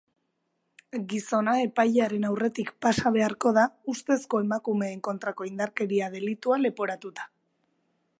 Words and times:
Gizona 1.09 1.51
epailearen 1.65 2.25
aurretik 2.29 2.71
pasa 2.85 3.11
beharko 3.17 3.51
da, 3.57 3.65
ustezko 3.93 4.41
emakumeen 4.47 5.05
kontrako 5.09 5.47
indarkeria 5.51 6.09
delitua 6.17 6.59
leporatuta. 6.63 7.29